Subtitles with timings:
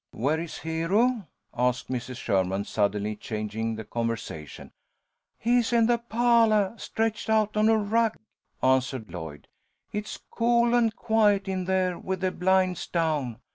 [0.13, 2.17] "Where is Hero?" asked Mrs.
[2.17, 4.71] Sherman, suddenly changing the conversation.
[5.37, 8.17] "He's in the pahlah, stretched out on a rug,"
[8.63, 9.47] answered Lloyd.
[9.91, 13.41] "It's cool and quiet in there with the blinds down.